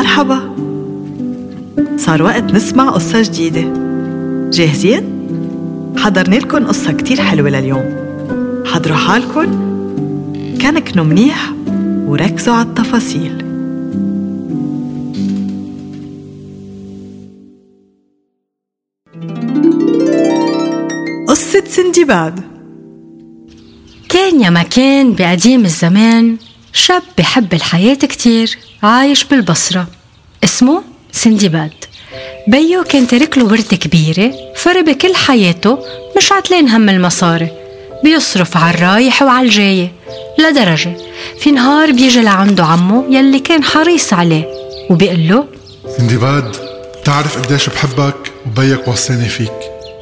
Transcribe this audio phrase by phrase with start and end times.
[0.00, 0.56] مرحبا.
[1.96, 3.64] صار وقت نسمع قصة جديدة.
[4.50, 5.04] جاهزين؟
[5.96, 7.96] حضرنا لكم قصة كتير حلوة لليوم.
[8.66, 9.50] حضروا حالكم.
[10.62, 11.52] كنكنوا منيح
[12.06, 13.44] وركزوا على التفاصيل.
[21.28, 22.40] قصة سندباد.
[24.08, 26.36] كان يا ما كان بقديم الزمان.
[26.72, 29.86] شاب بحب الحياة كتير عايش بالبصرة.
[30.44, 31.72] اسمه سندباد.
[32.48, 35.78] بيو كان ترك له ورثة كبيرة فربي كل حياته
[36.16, 37.50] مش عتلين هم المصاري.
[38.04, 39.92] بيصرف على الرايح وعلى الجاية
[40.38, 40.96] لدرجة
[41.40, 44.44] في نهار بيجي لعنده عمه يلي كان حريص عليه
[44.90, 45.44] وبيقول له
[45.98, 46.56] سندباد
[47.04, 49.52] تعرف قديش بحبك وبيك وصاني فيك.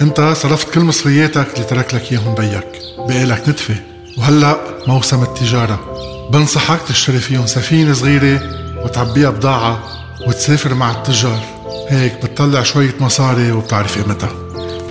[0.00, 2.66] انت صرفت كل مصرياتك اللي ترك لك إياهم بيك.
[2.98, 3.76] بقالك نتفة
[4.18, 6.09] وهلأ موسم التجارة.
[6.32, 8.40] بنصحك تشتري فيهم سفينة صغيرة
[8.84, 9.82] وتعبيها بضاعة
[10.26, 11.40] وتسافر مع التجار.
[11.88, 14.32] هيك بتطلع شوية مصاري وبتعرف قيمتها.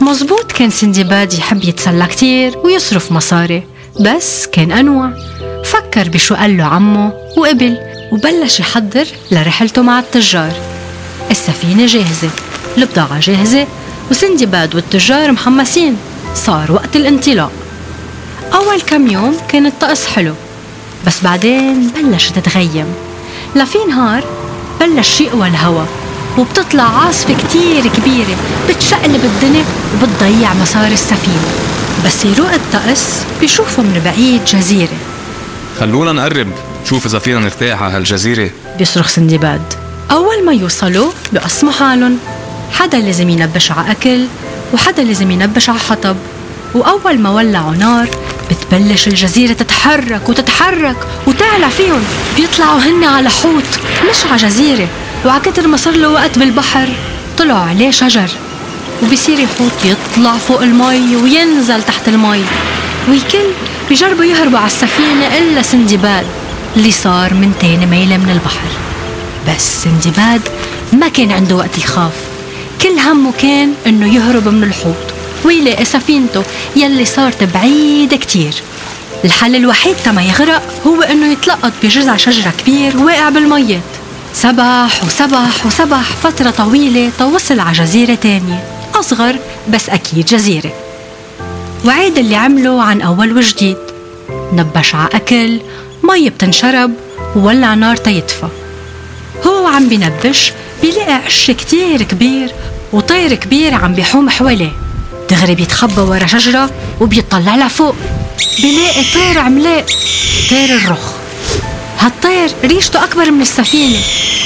[0.00, 3.62] مزبوط كان سندباد يحب يتسلى كتير ويصرف مصاري.
[4.00, 5.12] بس كان أنوع.
[5.64, 7.78] فكر بشو قال له عمه وقبل
[8.12, 10.52] وبلش يحضر لرحلته مع التجار.
[11.30, 12.30] السفينة جاهزة
[12.78, 13.66] البضاعة جاهزة
[14.10, 15.96] وسندباد والتجار محمسين.
[16.34, 17.52] صار وقت الانطلاق.
[18.54, 20.34] أول كم يوم كان الطقس حلو.
[21.06, 22.86] بس بعدين بلشت تتغيم.
[23.56, 24.24] لفي نهار
[24.80, 25.84] بلش يقوى الهوا
[26.38, 28.36] وبتطلع عاصفة كتير كبيرة
[28.68, 31.48] بتشقلب الدنيا وبتضيع مسار السفينة.
[32.04, 34.98] بس يروق الطقس بيشوفوا من بعيد جزيرة.
[35.80, 36.48] خلونا نقرب
[36.82, 38.50] نشوف إذا فينا نرتاح على هالجزيرة.
[38.78, 39.62] بيصرخ سندباد.
[40.10, 42.18] أول ما يوصلوا بقسموا حالهم.
[42.72, 44.24] حدا لازم ينبش على أكل
[44.74, 46.16] وحدا لازم ينبش على حطب.
[46.74, 48.08] وأول ما ولعوا نار
[48.68, 52.02] بتبلش الجزيرة تتحرك وتتحرك وتعلى فيهم.
[52.36, 53.80] بيطلعوا هن على حوت
[54.10, 54.88] مش على جزيرة.
[55.24, 56.88] وعلى كتر ما صار له وقت بالبحر
[57.38, 58.30] طلعوا عليه شجر.
[59.02, 62.44] وبصير الحوت يطلع فوق المي وينزل تحت المي.
[63.08, 63.48] والكل
[63.88, 66.26] بيجربوا يهربوا على السفينة إلا سندباد
[66.76, 68.68] اللي صار من تاني ميلة من البحر.
[69.48, 70.42] بس سندباد
[70.92, 72.12] ما كان عنده وقت يخاف.
[72.82, 75.17] كل همه كان إنه يهرب من الحوت.
[75.44, 76.42] ويلاقي سفينته
[76.76, 78.54] يلي صارت بعيدة كتير.
[79.24, 83.80] الحل الوحيد تما يغرق هو إنه يتلقط بجذع شجرة كبير واقع بالميات
[84.34, 88.64] سبح وسبح وسبح فترة طويلة توصل على جزيرة تانية.
[88.94, 89.36] أصغر
[89.68, 90.72] بس أكيد جزيرة.
[91.84, 93.76] وعيد اللي عمله عن أول وجديد.
[94.52, 95.60] نبش على أكل
[96.02, 96.92] مي بتنشرب
[97.36, 98.48] وولع نار تيطفى.
[99.46, 102.52] هو عم بنبش بيلاقي عش كتير كبير
[102.92, 104.87] وطير كبير عم بيحوم حواليه.
[105.30, 107.96] دغري بيتخبى ورا شجرة وبيطلع لفوق
[108.62, 109.86] بيلاقي طير عملاق
[110.50, 111.12] طير الرخ.
[111.98, 113.98] هالطير ريشته أكبر من السفينة.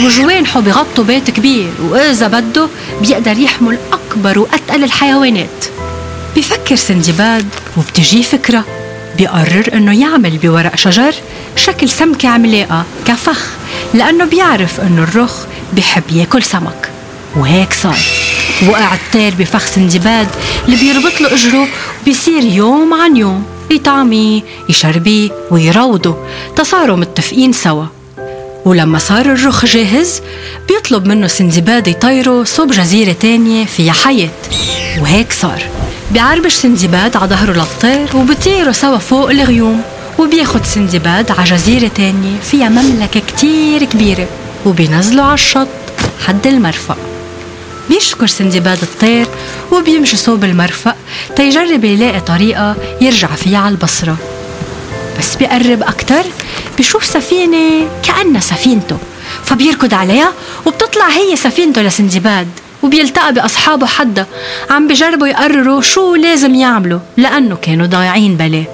[0.00, 2.68] وجوانحه بغطوا بيت كبير وإذا بده
[3.00, 5.64] بيقدر يحمل أكبر وأتقل الحيوانات.
[6.36, 8.64] بفكر سندباد وبتجيه فكرة.
[9.16, 11.14] بيقرر إنه يعمل بورق شجر
[11.56, 13.46] شكل سمكة عملاقة كفخ
[13.94, 15.32] لأنه بيعرف إنه الرخ
[15.72, 16.90] بحب ياكل سمك.
[17.36, 17.98] وهيك صار.
[18.62, 20.28] وقع الطير بفخ سندباد
[20.66, 21.68] اللي بيربط له إجره
[22.02, 26.16] وبيصير يوم عن يوم يطعميه يشربيه ويروضه.
[26.56, 27.84] تصاروا متفقين سوا.
[28.64, 30.22] ولما صار الرخ جاهز
[30.68, 34.30] بيطلب منه سندباد يطيره صوب جزيرة تانية فيها حياة.
[35.00, 35.62] وهيك صار.
[36.12, 39.82] بيعربش سندباد على ظهره للطير وبطيروا سوا فوق الغيوم.
[40.18, 44.28] وبياخد سندباد على جزيرة تانية فيها مملكة كتير كبيرة.
[44.66, 45.68] وبينزلوا على الشط
[46.26, 46.96] حد المرفأ.
[47.88, 49.26] بيشكر سندباد الطير
[49.72, 50.94] وبيمشي صوب المرفأ
[51.36, 54.16] تيجرب يلاقي طريقة يرجع فيها على البصرة.
[55.18, 56.22] بس بيقرب أكتر
[56.76, 58.98] بيشوف سفينة كأنها سفينته
[59.44, 60.32] فبيركض عليها
[60.66, 62.48] وبتطلع هي سفينته لسندباد
[62.82, 64.26] وبيلتقى بأصحابه حدا
[64.70, 68.64] عم بجربوا يقرروا شو لازم يعملوا لأنه كانوا ضايعين بلاه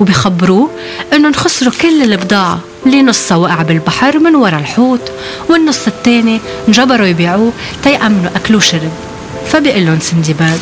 [0.00, 0.70] وبيخبروه
[1.12, 2.60] إنه انخسروا كل البضاعة.
[2.86, 5.12] اللي نصها وقع بالبحر من ورا الحوت
[5.48, 7.52] والنص التاني انجبروا يبيعوه
[7.82, 8.90] تيأمنوا أكل وشرب
[9.46, 10.60] فبيقول لهم سندباد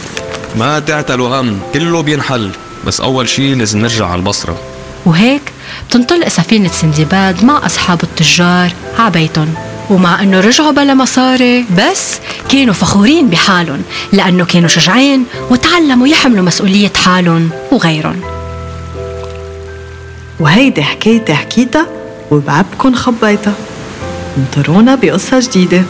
[0.56, 2.50] ما تعتلوا هم كله بينحل
[2.86, 4.56] بس أول شي لازم نرجع على البصرة.
[5.06, 5.42] وهيك
[5.88, 9.54] بتنطلق سفينة سندباد مع أصحاب التجار عبيتهم
[9.90, 12.18] ومع إنه رجعوا بلا مصاري بس
[12.48, 13.82] كانوا فخورين بحالهم
[14.12, 18.20] لأنه كانوا شجعين وتعلموا يحملوا مسؤولية حالهم وغيرهم.
[20.40, 21.86] وهيدي حكايتي حكيتها
[22.30, 23.54] وبعبكن خبيتها
[24.38, 25.82] انطرونا بقصة جديدة.